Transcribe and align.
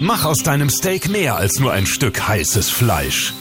Mach 0.00 0.24
aus 0.24 0.44
deinem 0.44 0.70
Steak 0.70 1.08
mehr 1.08 1.36
als 1.36 1.58
nur 1.58 1.72
ein 1.72 1.84
Stück 1.84 2.28
heißes 2.28 2.70
Fleisch. 2.70 3.34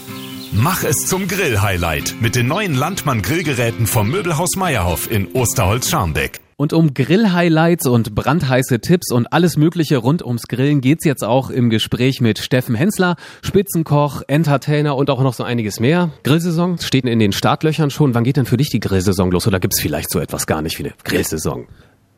Mach 0.52 0.84
es 0.84 1.06
zum 1.06 1.28
Grill-Highlight 1.28 2.16
mit 2.20 2.36
den 2.36 2.48
neuen 2.48 2.74
Landmann-Grillgeräten 2.74 3.86
vom 3.86 4.10
Möbelhaus 4.10 4.56
Meierhoff 4.56 5.12
in 5.12 5.28
Osterholz-Scharmbeck. 5.34 6.40
Und 6.56 6.74
um 6.74 6.96
Grill-Highlights 6.96 7.86
und 7.86 8.16
brandheiße 8.16 8.80
Tipps 8.80 9.12
und 9.12 9.32
alles 9.32 9.56
Mögliche 9.56 9.98
rund 9.98 10.26
ums 10.26 10.48
Grillen 10.48 10.82
geht's 10.82 11.06
jetzt 11.06 11.24
auch 11.24 11.52
im 11.52 11.70
Gespräch 11.70 12.22
mit 12.22 12.40
Steffen 12.40 12.74
Hensler, 12.74 13.18
Spitzenkoch, 13.44 14.24
Entertainer 14.28 14.96
und 14.96 15.12
auch 15.12 15.22
noch 15.22 15.36
so 15.36 15.44
einiges 15.44 15.80
mehr. 15.80 16.10
Grillsaison 16.24 16.80
steht 16.80 17.06
in 17.06 17.20
den 17.20 17.34
Startlöchern 17.34 17.92
schon. 17.92 18.16
Wann 18.16 18.24
geht 18.24 18.38
denn 18.38 18.46
für 18.48 18.58
dich 18.58 18.72
die 18.72 18.80
Grillsaison 18.80 19.30
los? 19.30 19.46
Oder 19.46 19.60
gibt's 19.60 19.80
vielleicht 19.80 20.10
so 20.10 20.20
etwas 20.20 20.48
gar 20.48 20.64
nicht 20.64 20.80
wie 20.80 20.86
eine 20.86 20.94
Grillsaison? 21.04 21.68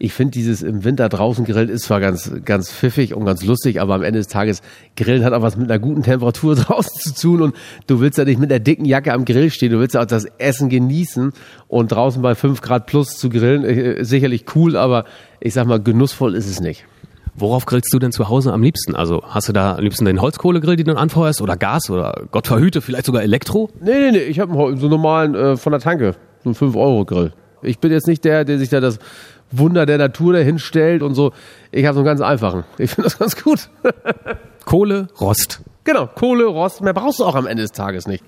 Ich 0.02 0.14
finde 0.14 0.32
dieses 0.32 0.64
im 0.64 0.86
Winter 0.86 1.10
draußen 1.10 1.44
grillen 1.44 1.68
ist 1.68 1.84
zwar 1.84 2.00
ganz, 2.00 2.32
ganz 2.46 2.72
pfiffig 2.72 3.14
und 3.14 3.26
ganz 3.26 3.44
lustig, 3.44 3.82
aber 3.82 3.96
am 3.96 4.04
Ende 4.04 4.20
des 4.20 4.28
Tages 4.28 4.62
Grillen 4.96 5.26
hat 5.26 5.34
auch 5.34 5.42
was 5.42 5.58
mit 5.58 5.70
einer 5.70 5.80
guten 5.80 6.04
Temperatur 6.04 6.56
draußen 6.56 7.14
zu 7.14 7.22
tun 7.22 7.42
und 7.42 7.56
du 7.88 8.00
willst 8.00 8.18
ja 8.18 8.24
nicht 8.24 8.40
mit 8.40 8.50
einer 8.50 8.62
dicken 8.62 8.86
Jacke 8.86 9.12
am 9.12 9.26
Grill 9.26 9.52
stehen, 9.52 9.74
du 9.74 9.80
willst 9.80 9.96
ja 9.96 10.02
auch 10.02 10.06
das 10.06 10.26
Essen 10.38 10.70
genießen 10.70 11.34
und 11.68 11.92
draußen 11.92 12.22
bei 12.22 12.34
fünf 12.34 12.62
Grad 12.62 12.86
plus 12.86 13.18
zu 13.18 13.30
grillen, 13.30 13.66
äh, 13.66 14.06
sicherlich 14.06 14.46
cool, 14.56 14.78
aber 14.78 15.04
ich 15.42 15.54
sag 15.54 15.68
mal, 15.68 15.82
genussvoll 15.82 16.34
ist 16.34 16.50
es 16.50 16.62
nicht. 16.62 16.86
Worauf 17.36 17.66
grillst 17.66 17.94
du 17.94 18.00
denn 18.00 18.12
zu 18.12 18.30
Hause 18.30 18.54
am 18.54 18.64
liebsten? 18.64 18.96
Also 18.96 19.22
hast 19.26 19.50
du 19.50 19.54
da 19.54 19.76
am 19.76 19.84
liebsten 19.84 20.06
den 20.06 20.22
Holzkohlegrill, 20.22 20.78
den 20.78 20.88
du 20.88 20.98
anfeuerst 20.98 21.42
oder 21.42 21.58
Gas 21.58 21.90
oder 21.90 22.24
Gott 22.32 22.48
verhüte, 22.48 22.82
vielleicht 22.82 23.06
sogar 23.06 23.22
Elektro? 23.22 23.70
Nee, 23.82 23.92
nee, 23.92 24.12
nee, 24.12 24.18
ich 24.20 24.40
habe 24.40 24.54
so 24.54 24.66
einen 24.66 24.90
normalen 24.90 25.36
äh, 25.36 25.58
von 25.58 25.72
der 25.72 25.82
Tanke, 25.82 26.16
so 26.44 26.50
einen 26.50 26.56
5-Euro-Grill. 26.56 27.34
Ich 27.62 27.80
bin 27.80 27.92
jetzt 27.92 28.08
nicht 28.08 28.24
der, 28.24 28.46
der 28.46 28.58
sich 28.58 28.70
da 28.70 28.80
das 28.80 29.00
Wunder 29.52 29.86
der 29.86 29.98
Natur 29.98 30.34
dahin 30.34 30.60
stellt 30.60 31.02
und 31.02 31.16
so. 31.16 31.32
Ich 31.72 31.86
habe 31.86 31.94
so 31.94 32.00
einen 32.00 32.06
ganz 32.06 32.22
einfachen. 32.22 32.64
Ich 32.78 32.92
finde 32.92 33.04
das 33.10 33.18
ganz 33.18 33.42
gut. 33.42 33.70
Kohle, 34.66 35.08
Rost. 35.20 35.62
Genau, 35.84 36.08
Kohle, 36.08 36.46
Rost. 36.46 36.82
Mehr 36.82 36.94
brauchst 36.94 37.20
du 37.20 37.26
auch 37.26 37.36
am 37.36 37.48
Ende 37.48 37.64
des 37.64 37.72
Tages 37.72 38.08
nicht. 38.08 38.24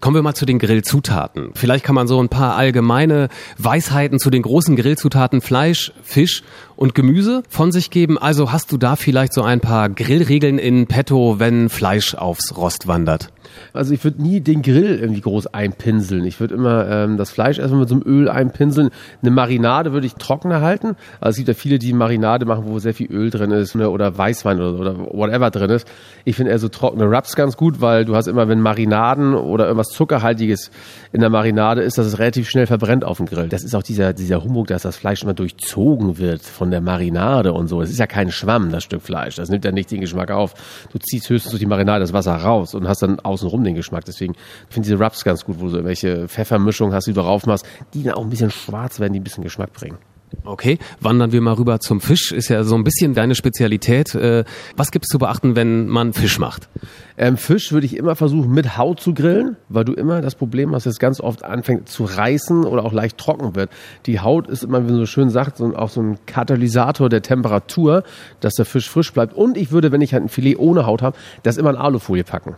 Kommen 0.00 0.16
wir 0.16 0.22
mal 0.22 0.34
zu 0.34 0.44
den 0.44 0.58
Grillzutaten. 0.58 1.52
Vielleicht 1.54 1.84
kann 1.84 1.94
man 1.94 2.06
so 2.06 2.20
ein 2.20 2.28
paar 2.28 2.56
allgemeine 2.56 3.28
Weisheiten 3.56 4.18
zu 4.18 4.28
den 4.28 4.42
großen 4.42 4.76
Grillzutaten 4.76 5.40
Fleisch, 5.40 5.92
Fisch 6.02 6.42
und 6.76 6.94
Gemüse 6.94 7.42
von 7.48 7.72
sich 7.72 7.90
geben. 7.90 8.18
Also 8.18 8.52
hast 8.52 8.70
du 8.72 8.76
da 8.76 8.96
vielleicht 8.96 9.32
so 9.32 9.42
ein 9.42 9.60
paar 9.60 9.88
Grillregeln 9.88 10.58
in 10.58 10.86
petto, 10.86 11.38
wenn 11.38 11.68
Fleisch 11.70 12.14
aufs 12.14 12.56
Rost 12.56 12.86
wandert? 12.86 13.30
Also 13.72 13.94
ich 13.94 14.02
würde 14.04 14.22
nie 14.22 14.40
den 14.40 14.62
Grill 14.62 14.98
irgendwie 14.98 15.20
groß 15.20 15.48
einpinseln. 15.48 16.24
Ich 16.24 16.40
würde 16.40 16.54
immer 16.54 16.88
ähm, 16.88 17.16
das 17.16 17.30
Fleisch 17.30 17.58
erstmal 17.58 17.80
mit 17.80 17.88
so 17.88 17.94
einem 17.94 18.04
Öl 18.04 18.28
einpinseln. 18.28 18.90
Eine 19.22 19.30
Marinade 19.30 19.92
würde 19.92 20.06
ich 20.06 20.14
trockener 20.14 20.60
halten. 20.60 20.96
Also 21.20 21.30
es 21.30 21.36
gibt 21.36 21.48
ja 21.48 21.54
viele, 21.54 21.78
die 21.78 21.92
Marinade 21.92 22.46
machen, 22.46 22.64
wo 22.66 22.78
sehr 22.78 22.94
viel 22.94 23.10
Öl 23.10 23.30
drin 23.30 23.50
ist 23.50 23.74
ne, 23.74 23.90
oder 23.90 24.16
Weißwein 24.16 24.60
oder, 24.60 24.78
oder 24.78 24.98
whatever 25.12 25.50
drin 25.50 25.70
ist. 25.70 25.88
Ich 26.24 26.36
finde 26.36 26.52
eher 26.52 26.58
so 26.58 26.68
trockene 26.68 27.08
Wraps 27.10 27.36
ganz 27.36 27.56
gut, 27.56 27.80
weil 27.80 28.04
du 28.04 28.16
hast 28.16 28.26
immer, 28.26 28.48
wenn 28.48 28.60
Marinaden 28.60 29.34
oder 29.34 29.66
irgendwas 29.66 29.83
Zuckerhaltiges 29.88 30.70
in 31.12 31.20
der 31.20 31.30
Marinade 31.30 31.82
ist, 31.82 31.98
dass 31.98 32.06
es 32.06 32.18
relativ 32.18 32.48
schnell 32.48 32.66
verbrennt 32.66 33.04
auf 33.04 33.18
dem 33.18 33.26
Grill. 33.26 33.48
Das 33.48 33.64
ist 33.64 33.74
auch 33.74 33.82
dieser, 33.82 34.12
dieser 34.12 34.42
Humbug, 34.42 34.66
dass 34.68 34.82
das 34.82 34.96
Fleisch 34.96 35.22
immer 35.22 35.34
durchzogen 35.34 36.18
wird 36.18 36.42
von 36.42 36.70
der 36.70 36.80
Marinade 36.80 37.52
und 37.52 37.68
so. 37.68 37.80
Es 37.82 37.90
ist 37.90 37.98
ja 37.98 38.06
kein 38.06 38.30
Schwamm, 38.30 38.70
das 38.70 38.84
Stück 38.84 39.02
Fleisch. 39.02 39.36
Das 39.36 39.48
nimmt 39.48 39.64
ja 39.64 39.72
nicht 39.72 39.90
den 39.90 40.00
Geschmack 40.00 40.30
auf. 40.30 40.54
Du 40.92 40.98
ziehst 40.98 41.28
höchstens 41.28 41.50
durch 41.50 41.60
die 41.60 41.66
Marinade 41.66 42.00
das 42.00 42.12
Wasser 42.12 42.34
raus 42.34 42.74
und 42.74 42.88
hast 42.88 43.02
dann 43.02 43.20
außenrum 43.20 43.64
den 43.64 43.74
Geschmack. 43.74 44.04
Deswegen 44.04 44.34
finde 44.68 44.88
ich 44.88 44.92
diese 44.92 45.02
Rubs 45.02 45.24
ganz 45.24 45.44
gut, 45.44 45.60
wo 45.60 45.66
du 45.66 45.72
irgendwelche 45.72 46.28
Pfeffermischungen 46.28 46.94
hast, 46.94 47.06
die 47.06 47.12
du 47.12 47.20
drauf 47.20 47.46
machst, 47.46 47.66
die 47.92 48.02
dann 48.02 48.14
auch 48.14 48.22
ein 48.22 48.30
bisschen 48.30 48.50
schwarz 48.50 49.00
werden, 49.00 49.12
die 49.12 49.20
ein 49.20 49.24
bisschen 49.24 49.44
Geschmack 49.44 49.72
bringen. 49.72 49.98
Okay, 50.44 50.78
wandern 51.00 51.32
wir 51.32 51.40
mal 51.40 51.54
rüber 51.54 51.80
zum 51.80 52.00
Fisch. 52.00 52.32
Ist 52.32 52.48
ja 52.48 52.64
so 52.64 52.74
ein 52.74 52.84
bisschen 52.84 53.14
deine 53.14 53.34
Spezialität. 53.34 54.14
Äh, 54.14 54.44
was 54.76 54.90
gibt 54.90 55.06
es 55.06 55.08
zu 55.08 55.18
beachten, 55.18 55.56
wenn 55.56 55.86
man 55.86 56.12
Fisch 56.12 56.38
macht? 56.38 56.68
Ähm, 57.16 57.36
Fisch 57.36 57.72
würde 57.72 57.86
ich 57.86 57.96
immer 57.96 58.16
versuchen, 58.16 58.52
mit 58.52 58.76
Haut 58.76 59.00
zu 59.00 59.14
grillen, 59.14 59.56
weil 59.68 59.84
du 59.84 59.92
immer 59.92 60.20
das 60.20 60.34
Problem 60.34 60.74
hast, 60.74 60.86
dass 60.86 60.94
es 60.94 60.98
ganz 60.98 61.20
oft 61.20 61.44
anfängt 61.44 61.88
zu 61.88 62.04
reißen 62.04 62.64
oder 62.64 62.84
auch 62.84 62.92
leicht 62.92 63.18
trocken 63.18 63.54
wird. 63.54 63.70
Die 64.06 64.20
Haut 64.20 64.48
ist 64.48 64.64
immer, 64.64 64.82
wie 64.82 64.90
man 64.90 64.96
so 64.96 65.06
schön 65.06 65.30
sagt, 65.30 65.58
so, 65.58 65.74
auch 65.76 65.90
so 65.90 66.02
ein 66.02 66.18
Katalysator 66.26 67.08
der 67.08 67.22
Temperatur, 67.22 68.02
dass 68.40 68.54
der 68.54 68.64
Fisch 68.64 68.90
frisch 68.90 69.12
bleibt. 69.12 69.34
Und 69.34 69.56
ich 69.56 69.70
würde, 69.70 69.92
wenn 69.92 70.00
ich 70.00 70.12
halt 70.12 70.24
ein 70.24 70.28
Filet 70.28 70.56
ohne 70.56 70.86
Haut 70.86 71.02
habe, 71.02 71.16
das 71.42 71.56
immer 71.56 71.70
in 71.70 71.76
Alufolie 71.76 72.24
packen. 72.24 72.56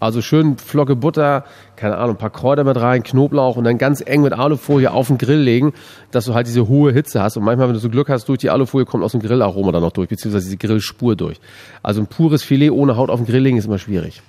Also 0.00 0.22
schön 0.22 0.58
Flocke 0.58 0.96
Butter, 0.96 1.44
keine 1.76 1.96
Ahnung, 1.96 2.16
ein 2.16 2.18
paar 2.18 2.30
Kräuter 2.30 2.64
mit 2.64 2.76
rein, 2.76 3.02
Knoblauch 3.02 3.56
und 3.56 3.64
dann 3.64 3.78
ganz 3.78 4.00
eng 4.04 4.22
mit 4.22 4.32
Alufolie 4.32 4.90
auf 4.90 5.08
den 5.08 5.18
Grill 5.18 5.40
legen, 5.40 5.72
dass 6.10 6.26
du 6.26 6.34
halt 6.34 6.46
diese 6.46 6.68
hohe 6.68 6.92
Hitze 6.92 7.22
hast. 7.22 7.36
Und 7.36 7.44
manchmal, 7.44 7.68
wenn 7.68 7.74
du 7.74 7.80
so 7.80 7.88
Glück 7.88 8.08
hast, 8.08 8.28
durch 8.28 8.38
die 8.38 8.50
Alufolie 8.50 8.86
kommt 8.86 9.02
aus 9.02 9.12
dem 9.12 9.20
Grillaroma 9.20 9.72
dann 9.72 9.82
noch 9.82 9.92
durch, 9.92 10.08
beziehungsweise 10.08 10.44
diese 10.46 10.56
Grillspur 10.56 11.16
durch. 11.16 11.40
Also 11.82 12.00
ein 12.00 12.06
pures 12.06 12.42
Filet 12.42 12.70
ohne 12.70 12.96
Haut 12.96 13.10
auf 13.10 13.20
den 13.20 13.26
Grill 13.26 13.42
legen 13.42 13.56
ist 13.56 13.66
immer 13.66 13.78
schwierig. 13.78 14.22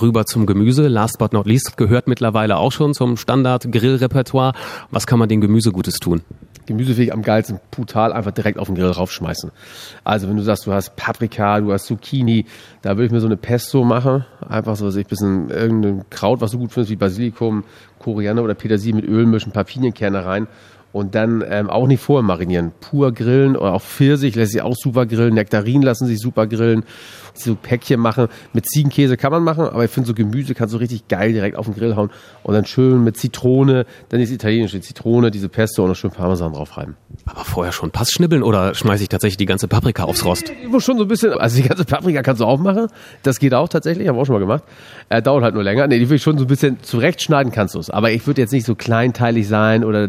Rüber 0.00 0.24
zum 0.24 0.46
Gemüse. 0.46 0.88
Last 0.88 1.18
but 1.18 1.32
not 1.32 1.46
least 1.46 1.76
gehört 1.76 2.06
mittlerweile 2.06 2.56
auch 2.56 2.72
schon 2.72 2.94
zum 2.94 3.16
Standard-Grillrepertoire. 3.16 4.52
Was 4.90 5.06
kann 5.06 5.18
man 5.18 5.28
dem 5.28 5.40
Gemüse 5.40 5.72
Gutes 5.72 5.96
tun? 5.98 6.22
Gemüse 6.66 6.92
finde 6.92 7.04
ich 7.04 7.12
am 7.12 7.22
geilsten 7.22 7.60
brutal 7.70 8.12
einfach 8.12 8.30
direkt 8.30 8.58
auf 8.58 8.66
den 8.68 8.76
Grill 8.76 8.90
raufschmeißen. 8.90 9.50
Also 10.04 10.28
wenn 10.28 10.36
du 10.36 10.42
sagst, 10.42 10.66
du 10.66 10.72
hast 10.72 10.96
Paprika, 10.96 11.60
du 11.60 11.72
hast 11.72 11.86
Zucchini, 11.86 12.46
da 12.82 12.90
würde 12.90 13.06
ich 13.06 13.12
mir 13.12 13.20
so 13.20 13.26
eine 13.26 13.36
Pesto 13.36 13.84
machen. 13.84 14.24
Einfach 14.48 14.76
so, 14.76 14.86
dass 14.86 14.96
ich 14.96 15.06
ein 15.06 15.08
bisschen 15.08 15.50
irgendein 15.50 16.04
Kraut, 16.10 16.40
was 16.40 16.52
du 16.52 16.58
gut 16.58 16.72
findest, 16.72 16.90
wie 16.90 16.96
Basilikum, 16.96 17.64
Koriander 17.98 18.42
oder 18.42 18.54
Petersilie 18.54 18.94
mit 18.94 19.04
Öl 19.04 19.26
mischen, 19.26 19.50
ein 19.50 19.52
paar 19.52 19.64
Pinienkerne 19.64 20.24
rein 20.24 20.48
und 20.92 21.14
dann 21.14 21.44
ähm, 21.48 21.70
auch 21.70 21.86
nicht 21.86 22.02
vorher 22.02 22.22
marinieren. 22.22 22.72
Pur 22.80 23.12
grillen 23.12 23.56
oder 23.56 23.74
auch 23.74 23.82
Pfirsich 23.82 24.34
lässt 24.34 24.52
sich 24.52 24.62
auch 24.62 24.74
super 24.76 25.06
grillen. 25.06 25.34
Nektarinen 25.34 25.82
lassen 25.82 26.06
sich 26.06 26.18
super 26.18 26.46
grillen. 26.46 26.84
So 27.34 27.54
Päckchen 27.54 28.00
machen. 28.00 28.26
Mit 28.52 28.66
Ziegenkäse 28.66 29.16
kann 29.16 29.30
man 29.30 29.44
machen, 29.44 29.64
aber 29.64 29.84
ich 29.84 29.90
finde 29.90 30.08
so 30.08 30.14
Gemüse 30.14 30.54
kannst 30.54 30.74
du 30.74 30.78
richtig 30.78 31.06
geil 31.08 31.32
direkt 31.32 31.56
auf 31.56 31.66
den 31.66 31.74
Grill 31.74 31.94
hauen. 31.94 32.10
Und 32.42 32.54
dann 32.54 32.66
schön 32.66 33.04
mit 33.04 33.16
Zitrone, 33.16 33.86
dann 34.08 34.20
ist 34.20 34.30
italienische 34.30 34.80
Zitrone, 34.80 35.30
diese 35.30 35.48
Pesto 35.48 35.82
und 35.82 35.90
noch 35.90 35.96
schön 35.96 36.10
Parmesan 36.10 36.52
drauf 36.52 36.76
reiben. 36.76 36.96
Aber 37.24 37.44
vorher 37.44 37.72
schon 37.72 37.92
Pass 37.92 38.10
schnibbeln 38.10 38.42
oder 38.42 38.74
schmeiße 38.74 39.04
ich 39.04 39.08
tatsächlich 39.08 39.36
die 39.36 39.46
ganze 39.46 39.68
Paprika 39.68 40.04
aufs 40.04 40.24
Rost? 40.24 40.52
Ich 40.62 40.68
muss 40.68 40.84
schon 40.84 40.98
so 40.98 41.04
ein 41.04 41.08
bisschen, 41.08 41.32
also 41.32 41.56
die 41.56 41.68
ganze 41.68 41.84
Paprika 41.84 42.22
kannst 42.22 42.40
du 42.40 42.46
auch 42.46 42.58
machen. 42.58 42.88
Das 43.22 43.38
geht 43.38 43.54
auch 43.54 43.68
tatsächlich, 43.68 44.08
haben 44.08 44.16
wir 44.16 44.22
auch 44.22 44.26
schon 44.26 44.34
mal 44.34 44.40
gemacht. 44.40 44.64
Äh, 45.08 45.22
dauert 45.22 45.44
halt 45.44 45.54
nur 45.54 45.62
länger. 45.62 45.86
Nee, 45.86 46.00
die 46.00 46.08
will 46.08 46.16
ich 46.16 46.22
schon 46.22 46.36
so 46.36 46.44
ein 46.44 46.48
bisschen 46.48 46.82
zurechtschneiden 46.82 47.52
kannst 47.52 47.76
du 47.76 47.78
es. 47.78 47.90
Aber 47.90 48.10
ich 48.10 48.26
würde 48.26 48.40
jetzt 48.40 48.52
nicht 48.52 48.66
so 48.66 48.74
kleinteilig 48.74 49.46
sein 49.46 49.84
oder 49.84 50.08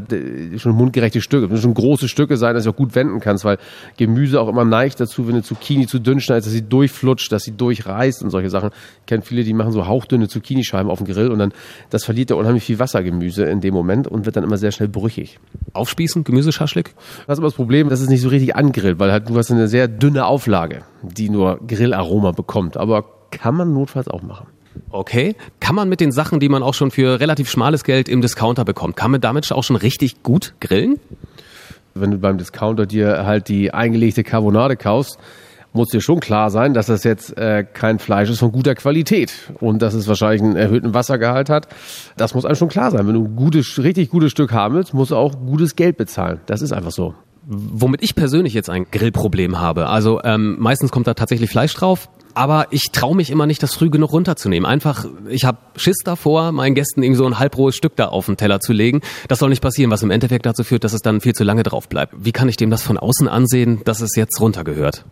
schon 0.58 0.71
schon 0.72 0.78
mundgerechte 0.78 1.22
Stücke. 1.22 1.46
Es 1.46 1.52
müssen 1.52 1.64
schon 1.64 1.74
große 1.74 2.08
Stücke 2.08 2.38
sein, 2.38 2.56
dass 2.56 2.64
du 2.64 2.72
auch 2.72 2.76
gut 2.76 2.96
wenden 2.96 3.20
kannst, 3.20 3.46
weil 3.46 3.58
Gemüse 3.98 4.40
auch 4.40 4.48
immer 4.48 4.66
neigt 4.66 5.00
dazu, 5.00 5.28
wenn 5.28 5.36
du 5.36 5.44
Zucchini 5.44 5.88
zu 5.88 6.00
dünn 6.00 6.20
schneidest, 6.20 6.48
dass 6.48 6.54
sie 6.54 6.68
durchflutscht, 6.68 7.32
dass 7.32 7.44
sie 7.44 7.52
durchreißt 7.52 8.24
und 8.24 8.30
solche 8.30 8.50
Sachen. 8.50 8.72
Ich 9.02 9.06
kenne 9.06 9.22
viele, 9.22 9.44
die 9.44 9.54
machen 9.54 9.72
so 9.72 9.88
hauchdünne 9.88 10.28
Zucchinischeiben 10.28 10.90
auf 10.90 11.00
dem 11.00 11.08
Grill 11.08 11.30
und 11.30 11.40
dann, 11.40 11.54
das 11.90 12.06
verliert 12.06 12.30
ja 12.30 12.36
unheimlich 12.36 12.64
viel 12.64 12.80
Wassergemüse 12.80 13.44
in 13.44 13.62
dem 13.62 13.74
Moment 13.74 14.08
und 14.08 14.26
wird 14.26 14.36
dann 14.36 14.44
immer 14.44 14.58
sehr 14.58 14.72
schnell 14.72 14.90
brüchig. 14.90 15.40
Aufspießen, 15.74 16.24
Gemüseschaschlik? 16.24 16.94
Das 17.28 17.36
ist 17.36 17.40
aber 17.40 17.48
das 17.48 17.56
Problem, 17.56 17.90
dass 17.90 18.02
es 18.02 18.10
nicht 18.10 18.22
so 18.22 18.30
richtig 18.30 18.56
angrillt, 18.56 19.00
weil 19.00 19.12
halt 19.12 19.30
du 19.30 19.38
hast 19.38 19.52
eine 19.52 19.68
sehr 19.68 19.88
dünne 19.88 20.26
Auflage, 20.26 20.84
die 21.02 21.30
nur 21.30 21.60
Grillaroma 21.68 22.32
bekommt. 22.32 22.78
Aber 22.78 23.06
kann 23.32 23.56
man 23.56 23.74
notfalls 23.74 24.08
auch 24.08 24.22
machen. 24.22 24.48
Okay. 24.92 25.36
Kann 25.60 25.76
man 25.76 25.90
mit 25.90 26.02
den 26.02 26.12
Sachen, 26.12 26.40
die 26.40 26.50
man 26.50 26.64
auch 26.64 26.74
schon 26.74 26.92
für 26.92 27.20
relativ 27.20 27.50
schmales 27.50 27.84
Geld 27.84 28.10
im 28.10 28.22
Discounter 28.22 28.66
bekommt, 28.66 28.96
kann 28.96 29.12
man 29.12 29.22
damit 29.22 29.52
auch 29.52 29.64
schon 29.64 29.78
richtig 29.78 30.22
gut 30.24 30.54
grillen? 30.60 31.00
Wenn 31.94 32.12
du 32.12 32.18
beim 32.18 32.38
Discounter 32.38 32.86
dir 32.86 33.26
halt 33.26 33.48
die 33.48 33.74
eingelegte 33.74 34.24
Carbonade 34.24 34.78
kaufst, 34.78 35.18
muss 35.74 35.90
dir 35.90 36.02
schon 36.02 36.20
klar 36.20 36.50
sein, 36.50 36.74
dass 36.74 36.88
das 36.88 37.04
jetzt 37.06 37.38
äh, 37.38 37.64
kein 37.64 38.00
Fleisch 38.00 38.30
ist 38.30 38.40
von 38.40 38.52
guter 38.52 38.76
Qualität 38.76 39.34
und 39.60 39.82
dass 39.82 39.94
es 39.94 40.08
wahrscheinlich 40.08 40.42
einen 40.42 40.58
erhöhten 40.58 40.94
Wassergehalt 40.94 41.50
hat. 41.50 41.68
Das 42.18 42.34
muss 42.34 42.46
einem 42.46 42.56
schon 42.56 42.68
klar 42.68 42.92
sein. 42.92 43.08
Wenn 43.08 43.14
du 43.14 43.24
ein 43.24 43.36
gutes, 43.36 43.82
richtig 43.82 44.10
gutes 44.10 44.32
Stück 44.32 44.52
haben 44.52 44.76
willst, 44.76 44.94
musst 44.94 45.12
du 45.12 45.16
auch 45.16 45.34
gutes 45.40 45.76
Geld 45.78 45.98
bezahlen. 45.98 46.42
Das 46.46 46.62
ist 46.62 46.74
einfach 46.74 46.92
so 46.92 47.16
womit 47.52 48.02
ich 48.02 48.16
persönlich 48.16 48.54
jetzt 48.54 48.70
ein 48.70 48.86
Grillproblem 48.90 49.60
habe. 49.60 49.88
Also 49.88 50.22
ähm, 50.24 50.56
meistens 50.60 50.92
kommt 50.92 51.08
da 51.08 51.14
tatsächlich 51.14 51.50
Fleisch 51.50 51.74
drauf, 51.74 52.10
aber 52.34 52.68
ich 52.72 52.92
traue 52.94 53.16
mich 53.16 53.30
immer 53.30 53.46
nicht, 53.46 53.62
das 53.62 53.74
früh 53.74 53.90
genug 53.90 54.14
runterzunehmen. 54.14 54.66
Einfach, 54.66 55.06
ich 55.28 55.44
habe 55.44 55.58
Schiss 55.76 55.98
davor, 56.06 56.54
meinen 56.54 56.76
Gästen 56.76 57.04
irgendwie 57.04 57.18
so 57.18 57.26
ein 57.26 57.40
halbrohes 57.40 57.76
Stück 57.76 57.98
da 57.98 58.08
auf 58.08 58.28
den 58.28 58.38
Teller 58.38 58.62
zu 58.62 58.72
legen. 58.72 59.02
Das 59.28 59.40
soll 59.40 59.50
nicht 59.50 59.62
passieren, 59.62 59.92
was 59.92 60.02
im 60.02 60.12
Endeffekt 60.12 60.46
dazu 60.46 60.64
führt, 60.64 60.86
dass 60.86 60.94
es 60.94 61.02
dann 61.02 61.20
viel 61.20 61.34
zu 61.34 61.44
lange 61.44 61.64
drauf 61.64 61.90
bleibt. 61.90 62.14
Wie 62.18 62.32
kann 62.32 62.48
ich 62.48 62.56
dem 62.56 62.70
das 62.70 62.84
von 62.84 62.98
außen 62.98 63.28
ansehen, 63.28 63.82
dass 63.84 64.00
es 64.00 64.16
jetzt 64.16 64.40
runtergehört? 64.40 65.04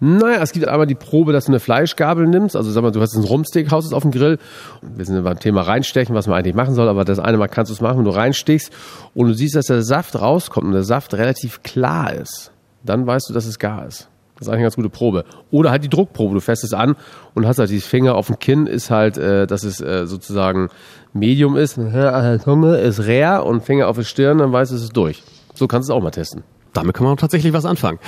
Naja, 0.00 0.42
es 0.42 0.52
gibt 0.52 0.68
einmal 0.68 0.86
die 0.86 0.94
Probe, 0.94 1.32
dass 1.32 1.46
du 1.46 1.52
eine 1.52 1.60
Fleischgabel 1.60 2.26
nimmst. 2.26 2.54
Also 2.54 2.70
sag 2.70 2.82
mal, 2.82 2.92
du 2.92 3.00
hast 3.00 3.16
ein 3.16 3.24
Rumsteakhaus 3.24 3.92
auf 3.92 4.02
dem 4.02 4.12
Grill. 4.12 4.38
Wir 4.80 5.04
sind 5.04 5.22
beim 5.24 5.38
Thema 5.40 5.62
reinstechen, 5.62 6.14
was 6.14 6.28
man 6.28 6.38
eigentlich 6.38 6.54
machen 6.54 6.74
soll, 6.74 6.88
aber 6.88 7.04
das 7.04 7.18
eine 7.18 7.36
Mal 7.36 7.48
kannst 7.48 7.70
du 7.70 7.74
es 7.74 7.80
machen, 7.80 7.98
wenn 7.98 8.04
du 8.04 8.10
reinstichst 8.10 8.72
und 9.14 9.28
du 9.28 9.34
siehst, 9.34 9.56
dass 9.56 9.66
der 9.66 9.82
Saft 9.82 10.20
rauskommt 10.20 10.66
und 10.66 10.72
der 10.72 10.84
Saft 10.84 11.14
relativ 11.14 11.62
klar 11.62 12.12
ist. 12.12 12.52
Dann 12.84 13.06
weißt 13.06 13.28
du, 13.28 13.34
dass 13.34 13.46
es 13.46 13.58
gar 13.58 13.86
ist. 13.86 14.08
Das 14.38 14.46
ist 14.46 14.48
eigentlich 14.48 14.58
eine 14.58 14.64
ganz 14.66 14.76
gute 14.76 14.88
Probe. 14.88 15.24
Oder 15.50 15.72
halt 15.72 15.82
die 15.82 15.88
Druckprobe. 15.88 16.34
Du 16.34 16.40
fährst 16.40 16.62
es 16.62 16.72
an 16.72 16.94
und 17.34 17.46
hast 17.46 17.58
halt 17.58 17.70
die 17.70 17.80
Finger 17.80 18.14
auf 18.14 18.28
dem 18.28 18.38
Kinn, 18.38 18.68
ist 18.68 18.88
halt, 18.88 19.18
äh, 19.18 19.48
dass 19.48 19.64
es 19.64 19.80
äh, 19.80 20.06
sozusagen 20.06 20.68
Medium 21.12 21.56
ist. 21.56 21.74
Zunge 22.44 22.76
ist 22.76 23.00
rare 23.00 23.42
und 23.42 23.64
Finger 23.64 23.88
auf 23.88 23.96
der 23.96 24.04
Stirn, 24.04 24.38
dann 24.38 24.52
weißt 24.52 24.70
du, 24.70 24.76
es 24.76 24.82
ist 24.82 24.96
durch. 24.96 25.24
So 25.54 25.66
kannst 25.66 25.88
du 25.88 25.92
es 25.92 25.96
auch 25.96 26.02
mal 26.02 26.12
testen. 26.12 26.44
Damit 26.72 26.94
kann 26.94 27.04
man 27.04 27.14
auch 27.14 27.20
tatsächlich 27.20 27.52
was 27.52 27.64
anfangen. 27.64 27.98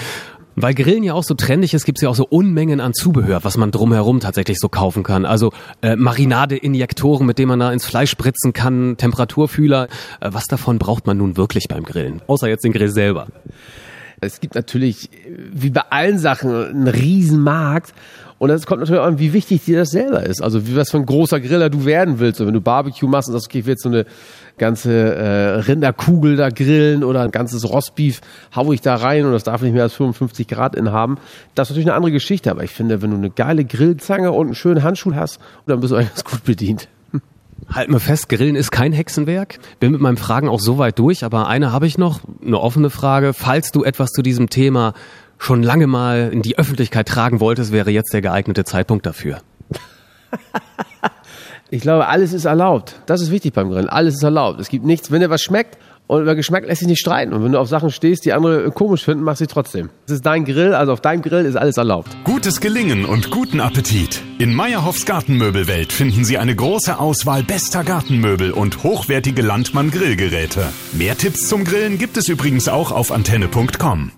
Weil 0.57 0.75
Grillen 0.75 1.03
ja 1.03 1.15
auch 1.15 1.23
so 1.23 1.35
trendig 1.35 1.75
ist, 1.75 1.85
gibt's 1.85 2.01
ja 2.01 2.09
auch 2.09 2.15
so 2.15 2.27
Unmengen 2.27 2.81
an 2.81 2.93
Zubehör, 2.93 3.45
was 3.45 3.57
man 3.57 3.71
drumherum 3.71 4.21
tatsächlich 4.21 4.59
so 4.59 4.69
kaufen 4.69 5.03
kann. 5.03 5.25
Also 5.25 5.53
äh, 5.83 5.97
Marinade-Injektoren, 5.97 7.27
mit 7.27 7.39
denen 7.39 7.49
man 7.49 7.61
da 7.61 7.73
ins 7.73 7.87
Fleisch 7.87 8.11
spritzen 8.11 8.53
kann, 8.53 8.97
Temperaturfühler. 8.97 9.89
Äh, 10.21 10.31
was 10.33 10.45
davon 10.45 10.79
braucht 10.79 11.07
man 11.07 11.17
nun 11.17 11.37
wirklich 11.37 11.69
beim 11.69 11.85
Grillen? 11.85 12.21
Außer 12.27 12.49
jetzt 12.49 12.65
den 12.65 12.73
Grill 12.73 12.91
selber. 12.91 13.29
Es 14.23 14.41
gibt 14.41 14.55
natürlich, 14.55 15.09
wie 15.53 15.71
bei 15.71 15.83
allen 15.89 16.19
Sachen, 16.19 16.53
einen 16.55 16.89
riesen 16.89 17.41
Markt. 17.41 17.95
Und 18.39 18.51
es 18.51 18.67
kommt 18.67 18.81
natürlich 18.81 19.01
auch 19.01 19.07
an, 19.07 19.19
wie 19.19 19.33
wichtig 19.33 19.65
dir 19.65 19.79
das 19.79 19.91
selber 19.91 20.25
ist. 20.25 20.43
Also 20.43 20.67
wie 20.67 20.77
was 20.77 20.91
für 20.91 20.97
ein 20.97 21.07
großer 21.07 21.41
Griller 21.41 21.69
du 21.71 21.85
werden 21.85 22.21
willst. 22.21 22.41
Und 22.41 22.47
wenn 22.47 22.55
du 22.55 22.61
Barbecue 22.61 23.09
machst 23.09 23.29
und 23.29 23.35
sagst, 23.35 23.49
okay, 23.49 23.61
ich 23.61 23.67
will 23.67 23.73
jetzt 23.73 23.83
so 23.83 23.89
eine 23.89 24.07
ganze 24.59 24.93
äh, 24.93 25.61
Rinderkugel 25.61 26.37
da 26.37 26.51
grillen 26.51 27.03
oder 27.03 27.23
ein 27.23 27.31
ganzes 27.31 27.69
Rostbeef 27.69 28.21
hau 28.55 28.73
ich 28.73 28.83
da 28.83 28.97
rein 28.97 29.25
und 29.25 29.33
das 29.33 29.45
darf 29.45 29.63
nicht 29.63 29.73
mehr 29.73 29.85
als 29.85 29.95
55 29.95 30.49
Grad 30.49 30.75
inhaben. 30.75 31.19
Das 31.55 31.69
ist 31.69 31.71
natürlich 31.73 31.89
eine 31.89 31.97
andere 31.97 32.13
Geschichte. 32.13 32.51
Aber 32.51 32.63
ich 32.63 32.71
finde, 32.71 33.03
wenn 33.03 33.11
du 33.11 33.17
eine 33.17 33.31
geile 33.31 33.65
Grillzange 33.65 34.33
und 34.33 34.49
einen 34.49 34.55
schönen 34.55 34.83
Handschuh 34.83 35.15
hast, 35.15 35.39
dann 35.67 35.81
bist 35.81 35.93
du 35.93 35.97
eigentlich 35.97 36.11
ganz 36.11 36.25
gut 36.25 36.45
bedient. 36.45 36.89
Halten 37.73 37.93
wir 37.93 38.01
fest, 38.01 38.29
Grillen 38.29 38.57
ist 38.57 38.73
kein 38.73 38.93
Hexenwerk. 38.93 39.59
Bin 39.79 39.93
mit 39.93 40.01
meinen 40.01 40.17
Fragen 40.17 40.49
auch 40.49 40.59
so 40.59 40.79
weit 40.79 40.99
durch, 40.99 41.25
aber 41.25 41.47
eine 41.47 41.73
habe 41.73 41.87
ich 41.87 41.99
noch, 41.99 42.21
eine 42.45 42.59
offene 42.59 42.91
Frage. 42.91 43.33
Falls 43.33 43.71
du 43.71 43.85
etwas 43.85 44.11
zu 44.11 44.23
diesem 44.23 44.51
Thema 44.51 44.93
schon 45.39 45.63
lange 45.63 45.87
mal 45.87 46.31
in 46.33 46.43
die 46.43 46.59
Öffentlichkeit 46.59 47.07
tragen 47.07 47.39
wolltest, 47.39 47.71
wäre 47.71 47.91
jetzt 47.91 48.13
der 48.13 48.23
geeignete 48.23 48.65
Zeitpunkt 48.65 49.07
dafür. 49.07 49.39
ich 51.71 51.81
glaube, 51.81 52.09
alles 52.09 52.33
ist 52.33 52.45
erlaubt. 52.45 53.01
Das 53.07 53.21
ist 53.21 53.31
wichtig 53.31 53.55
beim 53.55 53.71
Grillen. 53.71 53.89
Alles 53.89 54.15
ist 54.15 54.23
erlaubt. 54.25 54.61
Es 54.61 54.69
gibt 54.69 54.85
nichts, 54.85 55.13
wenn 55.13 55.21
dir 55.21 55.31
was 55.31 55.41
schmeckt 55.41 55.79
und 56.11 56.23
über 56.23 56.35
Geschmack 56.35 56.67
lässt 56.67 56.81
sich 56.81 56.89
nicht 56.89 56.99
streiten. 56.99 57.33
Und 57.33 57.45
wenn 57.45 57.53
du 57.53 57.61
auf 57.61 57.69
Sachen 57.69 57.93
stehst, 57.93 58.25
die 58.25 58.33
andere 58.33 58.73
komisch 58.73 59.05
finden, 59.05 59.23
mach 59.23 59.37
sie 59.37 59.47
trotzdem. 59.47 59.91
Es 60.07 60.15
ist 60.15 60.27
dein 60.27 60.45
Grill, 60.45 60.75
also 60.75 60.93
auf 60.93 61.01
deinem 61.01 61.23
Grill 61.23 61.45
ist 61.45 61.55
alles 61.55 61.77
erlaubt. 61.77 62.17
Gutes 62.25 62.61
Gelingen 62.61 63.05
und 63.05 63.31
guten 63.31 63.61
Appetit. 63.61 64.21
In 64.39 64.53
Meyerhoffs 64.53 65.07
Gartenmöbelwelt 65.07 65.93
finden 65.93 66.25
Sie 66.25 66.37
eine 66.37 66.57
große 66.57 66.99
Auswahl 66.99 67.45
bester 67.45 67.85
Gartenmöbel 67.85 68.51
und 68.51 68.83
hochwertige 68.83 69.43
Landmann-Grillgeräte. 69.43 70.65
Mehr 70.95 71.17
Tipps 71.17 71.49
zum 71.49 71.65
Grillen 71.65 71.97
gibt 71.99 72.17
es 72.17 72.29
übrigens 72.29 72.69
auch 72.69 72.91
auf 72.91 73.13
antenne.com. 73.13 74.11